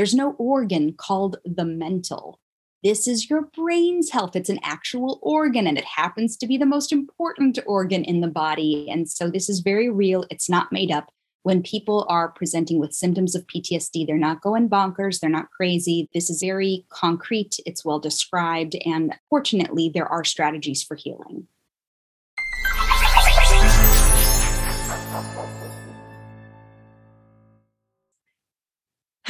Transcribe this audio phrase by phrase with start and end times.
[0.00, 2.40] There's no organ called the mental.
[2.82, 4.34] This is your brain's health.
[4.34, 8.26] It's an actual organ and it happens to be the most important organ in the
[8.26, 8.88] body.
[8.90, 10.24] And so this is very real.
[10.30, 11.10] It's not made up.
[11.42, 16.08] When people are presenting with symptoms of PTSD, they're not going bonkers, they're not crazy.
[16.14, 21.46] This is very concrete, it's well described, and fortunately, there are strategies for healing.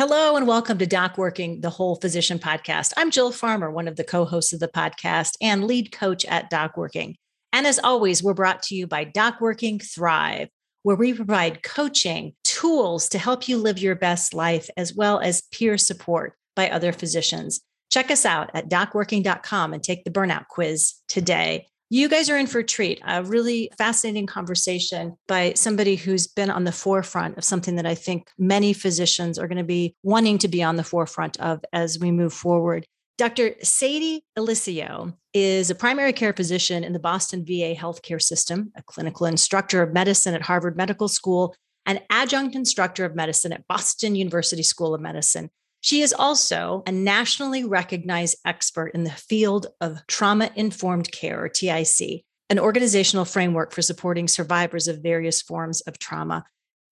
[0.00, 2.94] Hello and welcome to Doc Working, the Whole Physician Podcast.
[2.96, 6.48] I'm Jill Farmer, one of the co hosts of the podcast and lead coach at
[6.48, 7.18] Doc Working.
[7.52, 10.48] And as always, we're brought to you by Doc Working Thrive,
[10.84, 15.42] where we provide coaching tools to help you live your best life, as well as
[15.52, 17.60] peer support by other physicians.
[17.92, 21.66] Check us out at docworking.com and take the burnout quiz today.
[21.92, 23.00] You guys are in for a treat.
[23.04, 27.96] A really fascinating conversation by somebody who's been on the forefront of something that I
[27.96, 31.98] think many physicians are going to be wanting to be on the forefront of as
[31.98, 32.86] we move forward.
[33.18, 33.56] Dr.
[33.64, 39.26] Sadie Elisseou is a primary care physician in the Boston VA healthcare system, a clinical
[39.26, 44.62] instructor of medicine at Harvard Medical School, an adjunct instructor of medicine at Boston University
[44.62, 45.50] School of Medicine.
[45.80, 51.48] She is also a nationally recognized expert in the field of trauma informed care, or
[51.48, 56.44] TIC, an organizational framework for supporting survivors of various forms of trauma.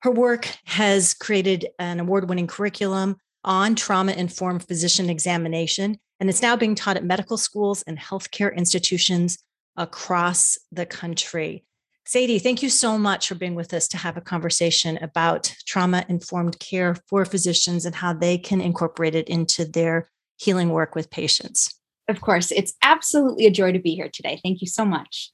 [0.03, 6.43] Her work has created an award winning curriculum on trauma informed physician examination, and it's
[6.43, 9.39] now being taught at medical schools and healthcare institutions
[9.77, 11.65] across the country.
[12.09, 16.07] Sadie, thank you so much for being with us to have a conversation about trauma
[16.09, 21.11] informed care for physicians and how they can incorporate it into their healing work with
[21.11, 21.79] patients.
[22.09, 24.41] Of course, it's absolutely a joy to be here today.
[24.43, 25.31] Thank you so much.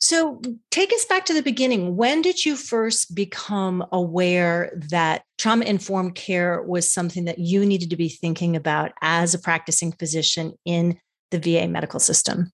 [0.00, 1.96] So, take us back to the beginning.
[1.96, 7.88] When did you first become aware that trauma informed care was something that you needed
[7.88, 12.52] to be thinking about as a practicing physician in the VA medical system?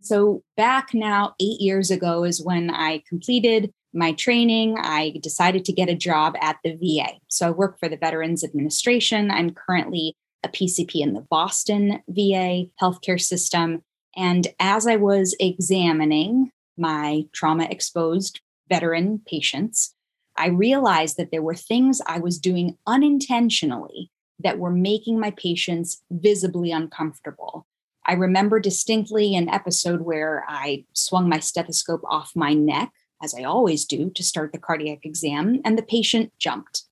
[0.00, 4.76] So, back now, eight years ago is when I completed my training.
[4.78, 7.18] I decided to get a job at the VA.
[7.28, 9.30] So, I work for the Veterans Administration.
[9.30, 13.82] I'm currently a PCP in the Boston VA healthcare system.
[14.16, 19.94] And as I was examining my trauma exposed veteran patients,
[20.36, 26.02] I realized that there were things I was doing unintentionally that were making my patients
[26.10, 27.66] visibly uncomfortable.
[28.06, 33.44] I remember distinctly an episode where I swung my stethoscope off my neck, as I
[33.44, 36.84] always do, to start the cardiac exam, and the patient jumped.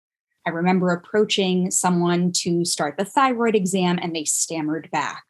[0.47, 5.25] I remember approaching someone to start the thyroid exam, and they stammered back.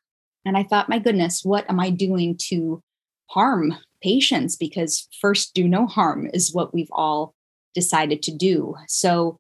[0.44, 2.82] And I thought, my goodness, what am I doing to
[3.26, 4.56] harm patients?
[4.56, 7.34] Because first, do no harm is what we've all
[7.74, 8.74] decided to do.
[8.88, 9.38] So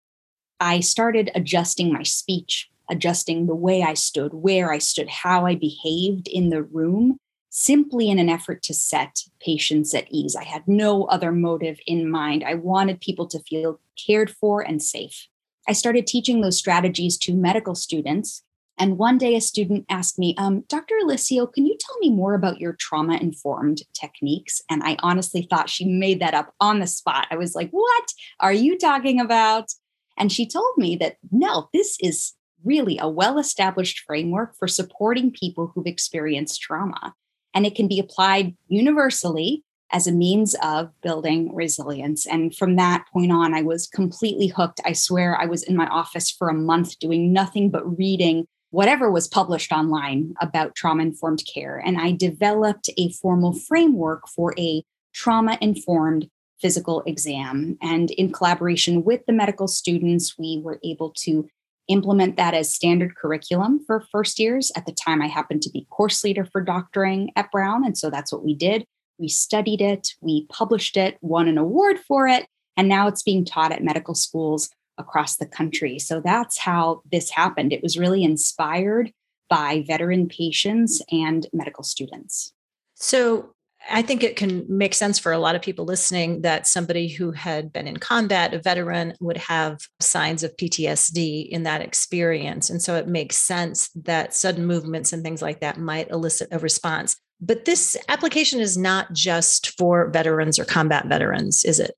[0.60, 5.54] I started adjusting my speech adjusting the way I stood, where I stood, how I
[5.54, 7.18] behaved in the room,
[7.50, 10.36] simply in an effort to set patients at ease.
[10.36, 12.44] I had no other motive in mind.
[12.44, 15.28] I wanted people to feel cared for and safe.
[15.66, 18.42] I started teaching those strategies to medical students.
[18.78, 20.94] And one day a student asked me, um, Dr.
[21.02, 24.62] Elisseou, can you tell me more about your trauma informed techniques?
[24.70, 27.26] And I honestly thought she made that up on the spot.
[27.30, 28.08] I was like, what
[28.40, 29.72] are you talking about?
[30.16, 35.30] And she told me that no, this is really a well established framework for supporting
[35.30, 37.14] people who've experienced trauma.
[37.54, 42.26] And it can be applied universally as a means of building resilience.
[42.26, 44.80] And from that point on, I was completely hooked.
[44.84, 49.10] I swear I was in my office for a month doing nothing but reading whatever
[49.10, 51.78] was published online about trauma informed care.
[51.78, 54.82] And I developed a formal framework for a
[55.14, 56.28] trauma informed
[56.60, 57.78] physical exam.
[57.80, 61.48] And in collaboration with the medical students, we were able to
[61.88, 64.70] implement that as standard curriculum for first years.
[64.76, 67.84] At the time, I happened to be course leader for doctoring at Brown.
[67.84, 68.84] And so that's what we did.
[69.18, 72.46] We studied it, we published it, won an award for it,
[72.76, 75.98] and now it's being taught at medical schools across the country.
[75.98, 77.72] So that's how this happened.
[77.72, 79.12] It was really inspired
[79.48, 82.52] by veteran patients and medical students.
[82.94, 83.54] So,
[83.90, 87.32] I think it can make sense for a lot of people listening that somebody who
[87.32, 92.70] had been in combat, a veteran, would have signs of PTSD in that experience.
[92.70, 96.58] And so it makes sense that sudden movements and things like that might elicit a
[96.58, 97.16] response.
[97.40, 101.94] But this application is not just for veterans or combat veterans, is it?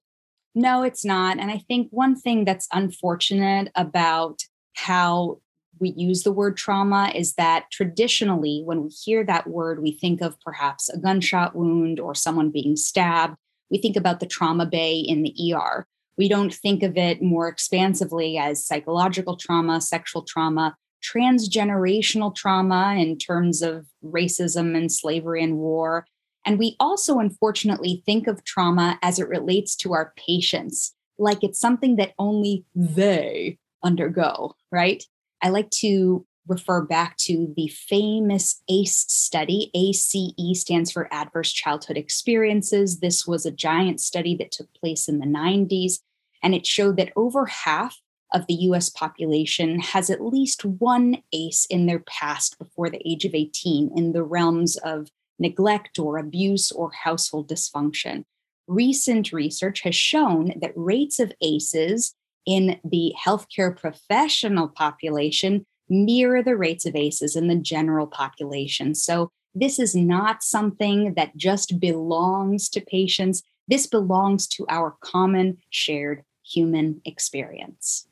[0.54, 1.38] No, it's not.
[1.38, 4.40] And I think one thing that's unfortunate about
[4.74, 5.40] how
[5.80, 10.20] we use the word trauma is that traditionally, when we hear that word, we think
[10.20, 13.36] of perhaps a gunshot wound or someone being stabbed.
[13.70, 15.86] We think about the trauma bay in the ER.
[16.18, 23.16] We don't think of it more expansively as psychological trauma, sexual trauma, transgenerational trauma in
[23.16, 26.06] terms of racism and slavery and war.
[26.44, 31.60] And we also, unfortunately, think of trauma as it relates to our patients, like it's
[31.60, 35.04] something that only they undergo, right?
[35.42, 39.70] I like to refer back to the famous ACE study.
[39.74, 43.00] ACE stands for Adverse Childhood Experiences.
[43.00, 46.00] This was a giant study that took place in the 90s,
[46.42, 48.00] and it showed that over half
[48.32, 53.24] of the US population has at least one ACE in their past before the age
[53.24, 55.08] of 18 in the realms of
[55.38, 58.24] neglect or abuse or household dysfunction.
[58.66, 62.14] Recent research has shown that rates of ACEs
[62.46, 68.94] in the healthcare professional population mirror the rates of ACEs in the general population.
[68.94, 73.42] So, this is not something that just belongs to patients.
[73.66, 78.06] This belongs to our common shared human experience.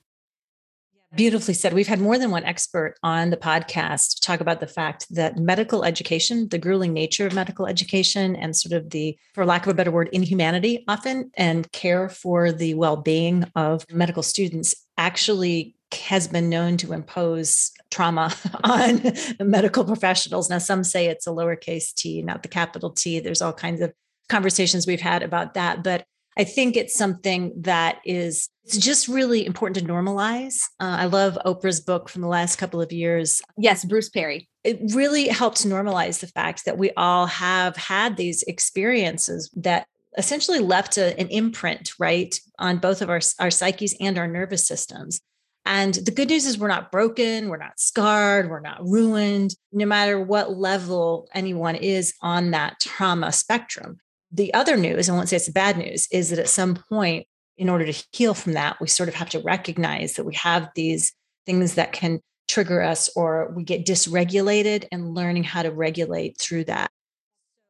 [1.15, 1.73] Beautifully said.
[1.73, 5.83] We've had more than one expert on the podcast talk about the fact that medical
[5.83, 9.75] education, the grueling nature of medical education, and sort of the, for lack of a
[9.75, 16.29] better word, inhumanity often, and care for the well being of medical students actually has
[16.29, 18.35] been known to impose trauma
[18.65, 19.01] on
[19.41, 20.51] medical professionals.
[20.51, 23.21] Now, some say it's a lowercase t, not the capital T.
[23.21, 23.95] There's all kinds of
[24.29, 25.83] conversations we've had about that.
[25.83, 26.05] But
[26.39, 30.61] I think it's something that is it's just really important to normalize.
[30.79, 33.43] Uh, I love Oprah's book from the last couple of years.
[33.57, 34.47] Yes, Bruce Perry.
[34.63, 39.87] It really helped normalize the fact that we all have had these experiences that
[40.19, 44.69] essentially left a, an imprint, right, on both of our, our psyches and our nervous
[44.69, 45.21] systems.
[45.65, 49.87] And the good news is we're not broken, we're not scarred, we're not ruined, no
[49.87, 54.01] matter what level anyone is on that trauma spectrum.
[54.31, 57.27] The other news, I won't say it's the bad news, is that at some point,
[57.57, 60.69] in order to heal from that, we sort of have to recognize that we have
[60.75, 61.13] these
[61.47, 66.65] things that can trigger us or we get dysregulated and learning how to regulate through
[66.65, 66.91] that.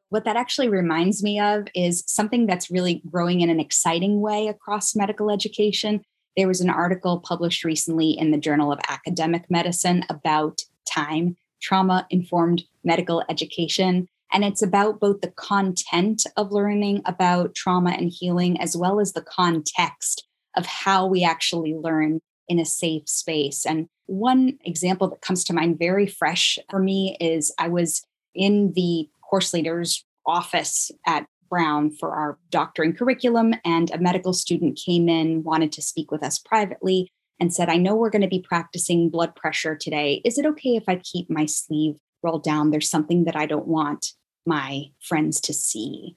[0.09, 4.47] What that actually reminds me of is something that's really growing in an exciting way
[4.47, 6.01] across medical education.
[6.35, 12.07] There was an article published recently in the Journal of Academic Medicine about time, trauma
[12.09, 14.07] informed medical education.
[14.31, 19.13] And it's about both the content of learning about trauma and healing, as well as
[19.13, 23.65] the context of how we actually learn in a safe space.
[23.65, 28.01] And one example that comes to mind very fresh for me is I was
[28.33, 34.79] in the course leader's office at Brown for our doctoring curriculum, and a medical student
[34.83, 38.27] came in, wanted to speak with us privately, and said, I know we're going to
[38.27, 40.21] be practicing blood pressure today.
[40.23, 42.71] Is it okay if I keep my sleeve rolled down?
[42.71, 44.13] There's something that I don't want
[44.45, 46.15] my friends to see.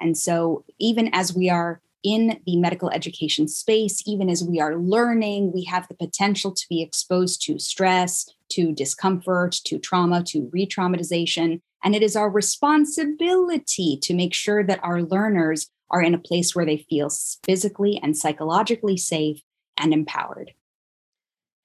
[0.00, 4.76] And so, even as we are in the medical education space, even as we are
[4.76, 10.50] learning, we have the potential to be exposed to stress, to discomfort, to trauma, to
[10.52, 11.60] re traumatization.
[11.82, 16.54] And it is our responsibility to make sure that our learners are in a place
[16.54, 17.10] where they feel
[17.44, 19.42] physically and psychologically safe
[19.78, 20.52] and empowered.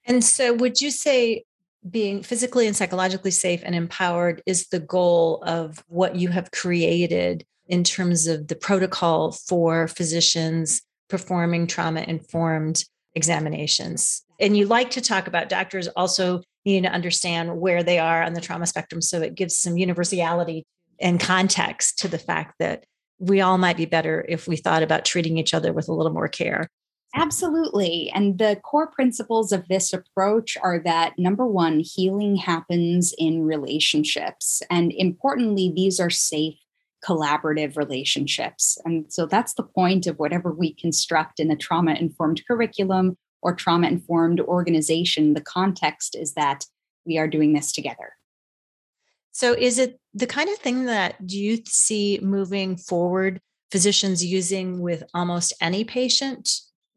[0.06, 1.44] And so, would you say
[1.88, 7.46] being physically and psychologically safe and empowered is the goal of what you have created
[7.68, 12.84] in terms of the protocol for physicians performing trauma informed
[13.16, 14.24] examinations.
[14.40, 18.34] And you like to talk about doctors also needing to understand where they are on
[18.34, 20.66] the trauma spectrum so it gives some universality
[21.00, 22.84] and context to the fact that
[23.20, 26.14] we all might be better if we thought about treating each other with a little
[26.14, 26.68] more care.
[27.16, 28.12] Absolutely.
[28.14, 34.62] And the core principles of this approach are that number one, healing happens in relationships.
[34.70, 36.60] And importantly, these are safe,
[37.04, 38.78] collaborative relationships.
[38.86, 43.56] And so that's the point of whatever we construct in a trauma informed curriculum or
[43.56, 45.34] trauma informed organization.
[45.34, 46.66] The context is that
[47.06, 48.14] we are doing this together.
[49.32, 53.40] So, is it the kind of thing that do you see moving forward,
[53.72, 56.50] physicians using with almost any patient?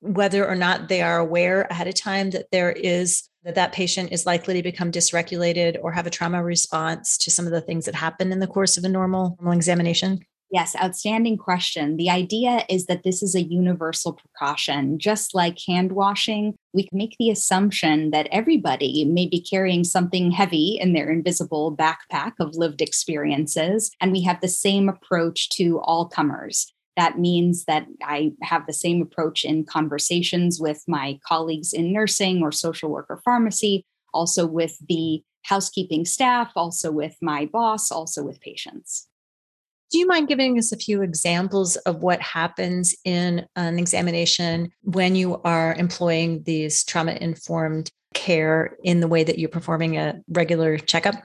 [0.03, 4.13] Whether or not they are aware ahead of time that there is that that patient
[4.13, 7.87] is likely to become dysregulated or have a trauma response to some of the things
[7.87, 10.21] that happen in the course of a normal, normal examination?
[10.53, 11.97] Yes, outstanding question.
[11.97, 14.99] The idea is that this is a universal precaution.
[14.99, 20.79] Just like hand washing, we make the assumption that everybody may be carrying something heavy
[20.81, 23.91] in their invisible backpack of lived experiences.
[23.99, 26.71] And we have the same approach to all comers.
[26.97, 32.43] That means that I have the same approach in conversations with my colleagues in nursing
[32.43, 38.23] or social work or pharmacy, also with the housekeeping staff, also with my boss, also
[38.23, 39.09] with patients.
[39.91, 45.15] Do you mind giving us a few examples of what happens in an examination when
[45.15, 50.79] you are employing these trauma informed care in the way that you're performing a regular
[50.79, 51.17] checkup?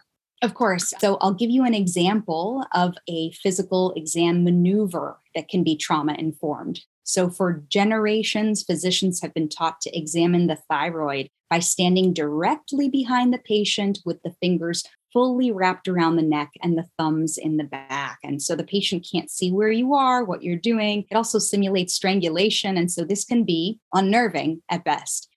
[0.43, 0.93] Of course.
[0.99, 6.13] So I'll give you an example of a physical exam maneuver that can be trauma
[6.13, 6.81] informed.
[7.03, 13.33] So, for generations, physicians have been taught to examine the thyroid by standing directly behind
[13.33, 17.63] the patient with the fingers fully wrapped around the neck and the thumbs in the
[17.63, 18.19] back.
[18.23, 21.05] And so the patient can't see where you are, what you're doing.
[21.09, 22.77] It also simulates strangulation.
[22.77, 25.29] And so this can be unnerving at best.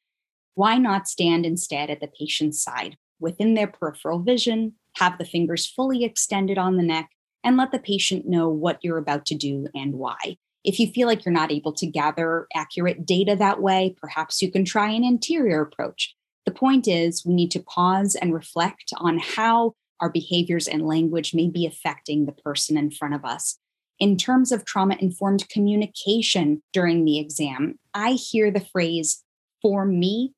[0.56, 5.66] Why not stand instead at the patient's side within their peripheral vision, have the fingers
[5.66, 7.10] fully extended on the neck,
[7.42, 10.36] and let the patient know what you're about to do and why?
[10.62, 14.50] If you feel like you're not able to gather accurate data that way, perhaps you
[14.50, 16.14] can try an anterior approach.
[16.44, 21.34] The point is, we need to pause and reflect on how our behaviors and language
[21.34, 23.58] may be affecting the person in front of us.
[23.98, 29.22] In terms of trauma informed communication during the exam, I hear the phrase
[29.60, 30.32] for me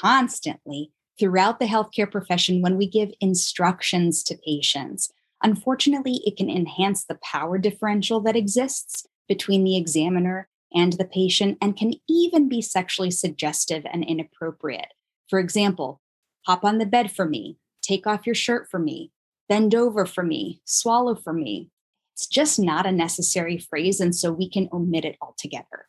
[0.00, 5.12] constantly throughout the healthcare profession when we give instructions to patients.
[5.42, 11.58] Unfortunately, it can enhance the power differential that exists between the examiner and the patient
[11.60, 14.92] and can even be sexually suggestive and inappropriate.
[15.28, 16.00] For example,
[16.46, 19.12] hop on the bed for me, take off your shirt for me,
[19.48, 21.70] bend over for me, swallow for me.
[22.14, 24.00] It's just not a necessary phrase.
[24.00, 25.86] And so we can omit it altogether.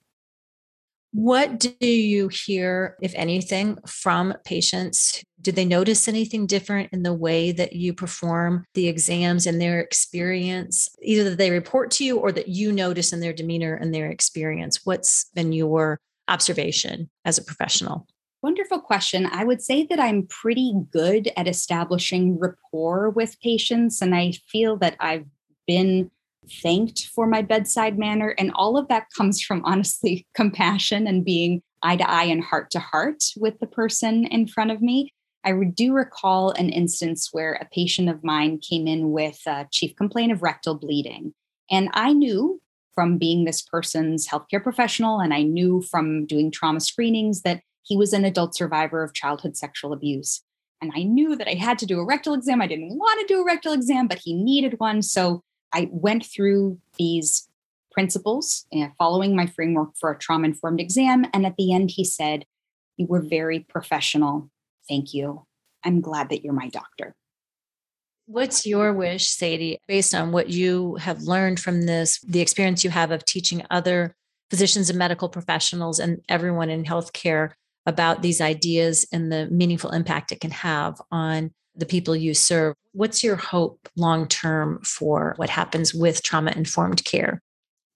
[1.13, 5.23] What do you hear, if anything, from patients?
[5.41, 9.81] Did they notice anything different in the way that you perform the exams and their
[9.81, 13.93] experience, either that they report to you or that you notice in their demeanor and
[13.93, 14.81] their experience?
[14.85, 15.99] What's been your
[16.29, 18.07] observation as a professional?
[18.41, 19.27] Wonderful question.
[19.27, 24.77] I would say that I'm pretty good at establishing rapport with patients, and I feel
[24.77, 25.25] that I've
[25.67, 26.09] been
[26.61, 28.35] thanked for my bedside manner.
[28.37, 32.69] And all of that comes from honestly compassion and being eye to eye and heart
[32.71, 35.13] to heart with the person in front of me.
[35.43, 39.95] I do recall an instance where a patient of mine came in with a chief
[39.95, 41.33] complaint of rectal bleeding.
[41.71, 42.61] And I knew
[42.93, 47.97] from being this person's healthcare professional, and I knew from doing trauma screenings that he
[47.97, 50.43] was an adult survivor of childhood sexual abuse.
[50.81, 52.61] And I knew that I had to do a rectal exam.
[52.61, 55.01] I didn't want to do a rectal exam, but he needed one.
[55.01, 57.47] So I went through these
[57.91, 61.25] principles uh, following my framework for a trauma informed exam.
[61.33, 62.45] And at the end, he said,
[62.97, 64.49] You were very professional.
[64.87, 65.45] Thank you.
[65.83, 67.15] I'm glad that you're my doctor.
[68.27, 72.89] What's your wish, Sadie, based on what you have learned from this, the experience you
[72.89, 74.15] have of teaching other
[74.49, 77.51] physicians and medical professionals and everyone in healthcare
[77.85, 82.75] about these ideas and the meaningful impact it can have on the people you serve.
[82.93, 87.41] What's your hope long term for what happens with trauma informed care?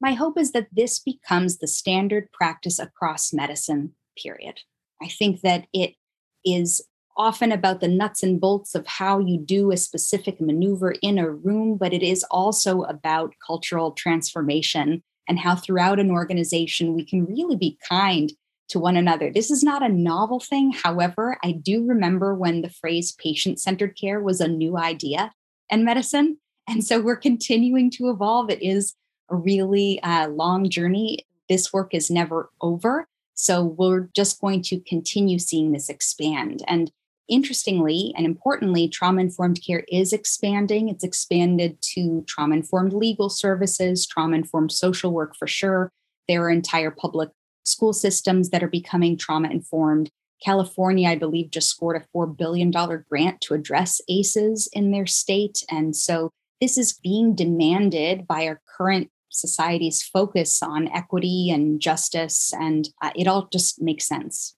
[0.01, 4.59] My hope is that this becomes the standard practice across medicine, period.
[5.01, 5.95] I think that it
[6.43, 6.81] is
[7.17, 11.29] often about the nuts and bolts of how you do a specific maneuver in a
[11.29, 17.25] room, but it is also about cultural transformation and how throughout an organization we can
[17.25, 18.33] really be kind
[18.69, 19.31] to one another.
[19.31, 20.71] This is not a novel thing.
[20.71, 25.31] However, I do remember when the phrase patient centered care was a new idea
[25.69, 26.37] in medicine.
[26.67, 28.49] And so we're continuing to evolve.
[28.49, 28.95] It is
[29.29, 31.19] a really uh, long journey.
[31.47, 33.07] This work is never over.
[33.35, 36.63] So we're just going to continue seeing this expand.
[36.67, 36.91] And
[37.27, 40.89] interestingly and importantly, trauma informed care is expanding.
[40.89, 45.91] It's expanded to trauma informed legal services, trauma informed social work for sure.
[46.27, 47.29] There are entire public
[47.65, 50.09] school systems that are becoming trauma informed.
[50.43, 52.71] California, I believe, just scored a $4 billion
[53.09, 55.63] grant to address ACEs in their state.
[55.69, 56.31] And so
[56.61, 62.53] this is being demanded by our current society's focus on equity and justice.
[62.53, 64.55] And uh, it all just makes sense.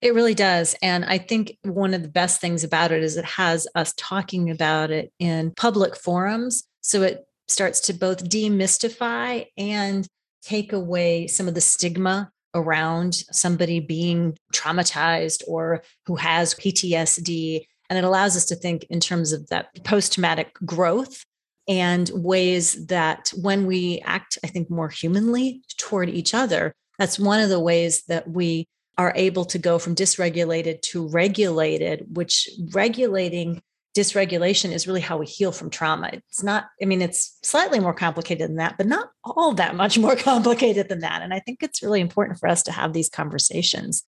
[0.00, 0.76] It really does.
[0.82, 4.50] And I think one of the best things about it is it has us talking
[4.50, 6.64] about it in public forums.
[6.82, 10.06] So it starts to both demystify and
[10.42, 17.66] take away some of the stigma around somebody being traumatized or who has PTSD.
[17.90, 21.24] And it allows us to think in terms of that post traumatic growth
[21.68, 27.40] and ways that when we act, I think, more humanly toward each other, that's one
[27.40, 33.60] of the ways that we are able to go from dysregulated to regulated, which regulating
[33.94, 36.10] dysregulation is really how we heal from trauma.
[36.12, 39.98] It's not, I mean, it's slightly more complicated than that, but not all that much
[39.98, 41.22] more complicated than that.
[41.22, 44.04] And I think it's really important for us to have these conversations.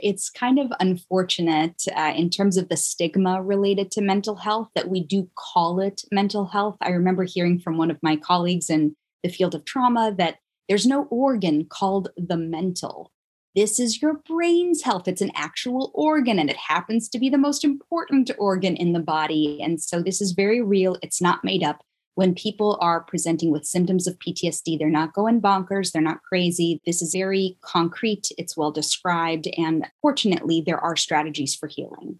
[0.00, 4.88] It's kind of unfortunate uh, in terms of the stigma related to mental health that
[4.88, 6.76] we do call it mental health.
[6.80, 10.38] I remember hearing from one of my colleagues in the field of trauma that
[10.68, 13.12] there's no organ called the mental.
[13.54, 15.06] This is your brain's health.
[15.06, 19.00] It's an actual organ and it happens to be the most important organ in the
[19.00, 19.60] body.
[19.62, 20.96] And so this is very real.
[21.02, 21.82] It's not made up.
[22.14, 26.78] When people are presenting with symptoms of PTSD, they're not going bonkers, they're not crazy.
[26.84, 29.48] This is very concrete, it's well described.
[29.56, 32.18] And fortunately, there are strategies for healing.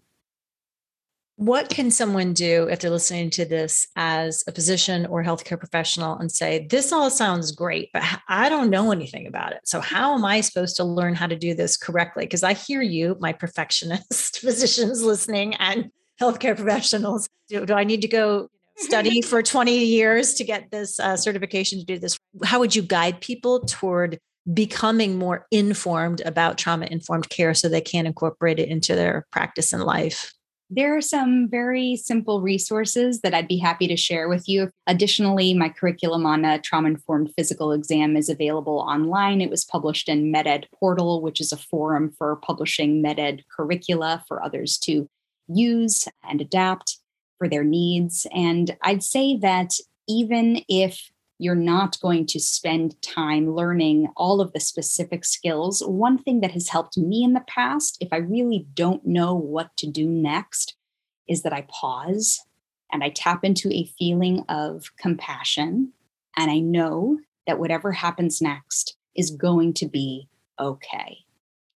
[1.35, 6.15] What can someone do if they're listening to this as a physician or healthcare professional
[6.17, 9.61] and say, This all sounds great, but I don't know anything about it.
[9.65, 12.25] So, how am I supposed to learn how to do this correctly?
[12.25, 15.89] Because I hear you, my perfectionist physicians listening and
[16.21, 17.27] healthcare professionals.
[17.49, 21.79] Do, do I need to go study for 20 years to get this uh, certification
[21.79, 22.17] to do this?
[22.43, 24.19] How would you guide people toward
[24.53, 29.73] becoming more informed about trauma informed care so they can incorporate it into their practice
[29.73, 30.31] and life?
[30.75, 34.69] There are some very simple resources that I'd be happy to share with you.
[34.87, 39.41] Additionally, my curriculum on a trauma informed physical exam is available online.
[39.41, 44.43] It was published in MedEd Portal, which is a forum for publishing MedEd curricula for
[44.43, 45.07] others to
[45.47, 46.97] use and adapt
[47.37, 48.25] for their needs.
[48.33, 49.73] And I'd say that
[50.07, 51.11] even if
[51.43, 55.83] you're not going to spend time learning all of the specific skills.
[55.85, 59.75] One thing that has helped me in the past, if I really don't know what
[59.77, 60.77] to do next,
[61.27, 62.39] is that I pause
[62.93, 65.91] and I tap into a feeling of compassion.
[66.37, 71.17] And I know that whatever happens next is going to be okay.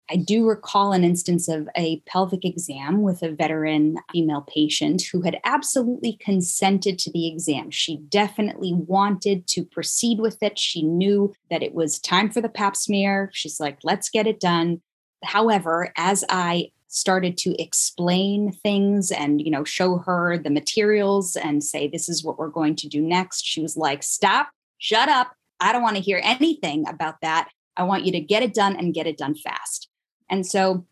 [0.09, 5.21] I do recall an instance of a pelvic exam with a veteran female patient who
[5.21, 7.71] had absolutely consented to the exam.
[7.71, 10.57] She definitely wanted to proceed with it.
[10.57, 13.29] She knew that it was time for the pap smear.
[13.33, 14.81] She's like, let's get it done.
[15.23, 21.63] However, as I started to explain things and you know show her the materials and
[21.63, 25.33] say this is what we're going to do next she was like stop shut up
[25.59, 28.75] i don't want to hear anything about that i want you to get it done
[28.77, 29.89] and get it done fast
[30.29, 30.85] and so,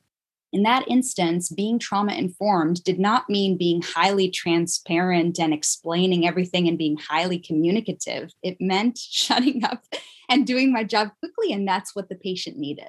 [0.54, 6.68] in that instance, being trauma informed did not mean being highly transparent and explaining everything
[6.68, 8.32] and being highly communicative.
[8.42, 9.84] It meant shutting up
[10.30, 11.52] and doing my job quickly.
[11.52, 12.88] And that's what the patient needed.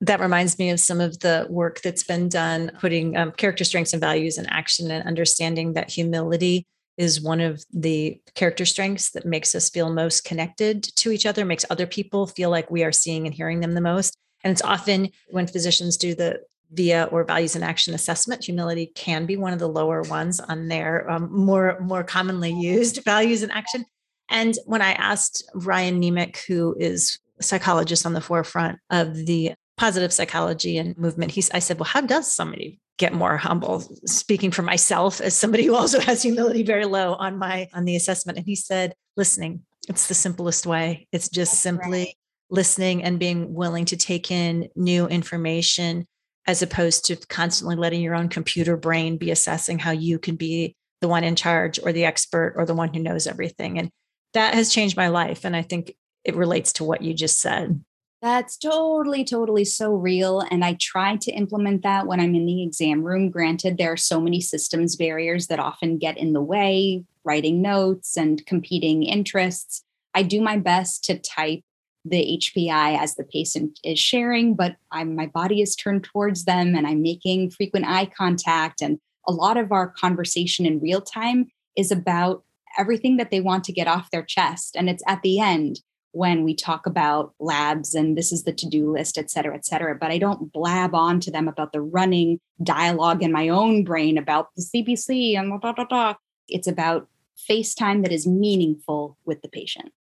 [0.00, 3.92] That reminds me of some of the work that's been done, putting um, character strengths
[3.92, 9.24] and values in action and understanding that humility is one of the character strengths that
[9.24, 12.92] makes us feel most connected to each other, makes other people feel like we are
[12.92, 14.16] seeing and hearing them the most.
[14.44, 16.40] And it's often when physicians do the
[16.72, 20.68] VIA or values in action assessment, humility can be one of the lower ones on
[20.68, 23.84] their um, more more commonly used values in action.
[24.30, 29.52] And when I asked Ryan Niemiec, who is a psychologist on the forefront of the
[29.78, 33.80] positive psychology and movement, he's I said, well, how does somebody get more humble?
[34.04, 37.96] Speaking for myself as somebody who also has humility very low on my on the
[37.96, 39.62] assessment, and he said, listening.
[39.88, 41.08] It's the simplest way.
[41.12, 42.17] It's just simply
[42.50, 46.06] listening and being willing to take in new information
[46.46, 50.74] as opposed to constantly letting your own computer brain be assessing how you can be
[51.00, 53.78] the one in charge or the expert or the one who knows everything.
[53.78, 53.90] And
[54.34, 55.44] that has changed my life.
[55.44, 57.82] And I think it relates to what you just said.
[58.20, 60.40] That's totally, totally so real.
[60.40, 63.30] And I try to implement that when I'm in the exam room.
[63.30, 68.16] Granted, there are so many systems barriers that often get in the way, writing notes
[68.16, 69.84] and competing interests.
[70.14, 71.62] I do my best to type
[72.08, 76.74] the HPI as the patient is sharing, but I'm, my body is turned towards them
[76.74, 78.80] and I'm making frequent eye contact.
[78.80, 82.44] And a lot of our conversation in real time is about
[82.78, 84.76] everything that they want to get off their chest.
[84.76, 85.80] And it's at the end
[86.12, 89.94] when we talk about labs and this is the to-do list, et cetera, et cetera.
[89.94, 94.16] But I don't blab on to them about the running dialogue in my own brain
[94.16, 96.14] about the CBC and blah, blah, blah.
[96.48, 97.08] It's about
[97.48, 99.92] FaceTime that is meaningful with the patient.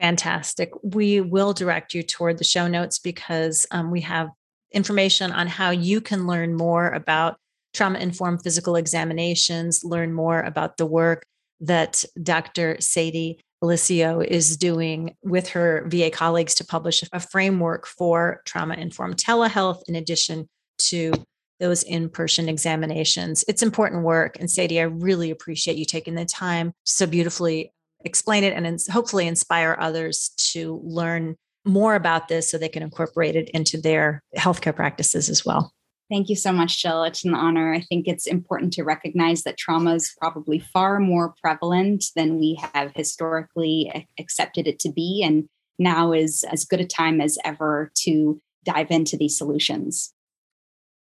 [0.00, 0.70] Fantastic.
[0.82, 4.28] We will direct you toward the show notes because um, we have
[4.72, 7.36] information on how you can learn more about
[7.72, 11.24] trauma informed physical examinations, learn more about the work
[11.60, 12.76] that Dr.
[12.80, 19.16] Sadie Elisseou is doing with her VA colleagues to publish a framework for trauma informed
[19.16, 20.46] telehealth in addition
[20.78, 21.12] to
[21.58, 23.44] those in person examinations.
[23.48, 24.38] It's important work.
[24.38, 27.72] And Sadie, I really appreciate you taking the time so beautifully
[28.06, 33.36] explain it and hopefully inspire others to learn more about this so they can incorporate
[33.36, 35.72] it into their healthcare practices as well.
[36.08, 37.02] Thank you so much, Jill.
[37.02, 37.74] It's an honor.
[37.74, 42.60] I think it's important to recognize that trauma is probably far more prevalent than we
[42.72, 45.22] have historically accepted it to be.
[45.26, 45.48] And
[45.80, 50.12] now is as good a time as ever to dive into these solutions.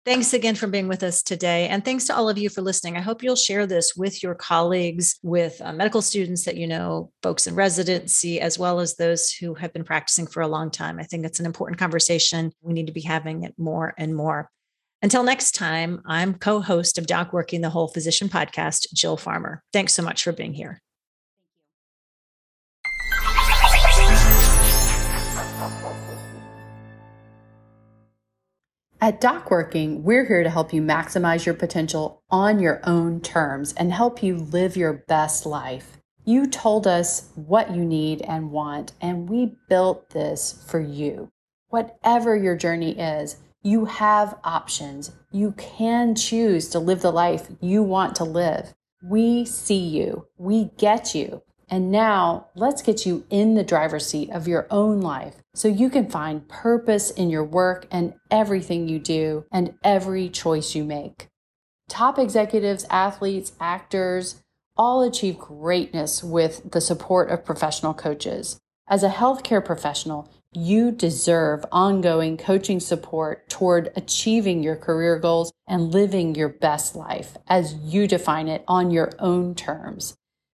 [0.06, 1.70] Thanks again for being with us today.
[1.70, 2.98] And thanks to all of you for listening.
[2.98, 7.10] I hope you'll share this with your colleagues, with uh, medical students that you know,
[7.22, 11.00] folks in residency, as well as those who have been practicing for a long time.
[11.00, 12.52] I think it's an important conversation.
[12.62, 14.50] We need to be having it more and more.
[15.02, 19.63] Until next time, I'm co host of Doc Working the Whole Physician podcast, Jill Farmer.
[19.72, 20.83] Thanks so much for being here.
[29.04, 33.74] At Doc Working, we're here to help you maximize your potential on your own terms
[33.74, 35.98] and help you live your best life.
[36.24, 41.30] You told us what you need and want, and we built this for you.
[41.68, 45.12] Whatever your journey is, you have options.
[45.34, 48.74] You can choose to live the life you want to live.
[49.04, 51.42] We see you, we get you.
[51.73, 55.89] And now let's get you in the driver's seat of your own life so you
[55.89, 61.29] can find purpose in your work and everything you do and every choice you make.
[61.89, 64.43] Top executives, athletes, actors
[64.77, 68.59] all achieve greatness with the support of professional coaches.
[68.88, 75.91] As a healthcare professional, you deserve ongoing coaching support toward achieving your career goals and
[75.91, 80.15] living your best life as you define it on your own terms.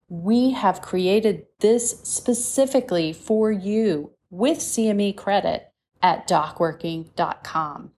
[0.10, 7.92] We have created this specifically for you with CME credit at docworking.com.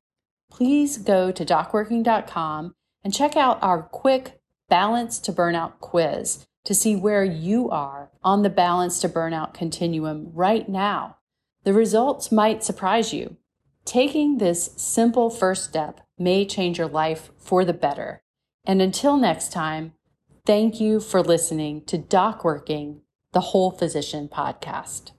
[0.49, 6.95] Please go to docworking.com and check out our quick balance to burnout quiz to see
[6.95, 11.17] where you are on the balance to burnout continuum right now.
[11.63, 13.37] The results might surprise you.
[13.85, 18.21] Taking this simple first step may change your life for the better.
[18.65, 19.93] And until next time,
[20.49, 23.01] thank you for listening to Doc Working,
[23.33, 25.11] the Whole Physician podcast.